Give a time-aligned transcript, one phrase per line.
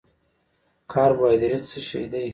[0.93, 2.27] کاربوهایډریټ څه شی دی؟